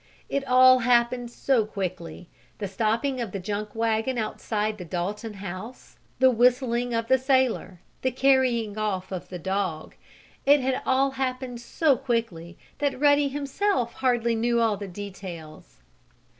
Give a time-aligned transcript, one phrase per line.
[0.29, 5.35] It had all happened so quickly the stopping of the junk wagon outside the Dalton
[5.35, 9.93] house, the whistling of the sailor, the carrying off of the dog
[10.43, 15.83] it had all happened so quickly that Ruddy himself hardly knew all the details.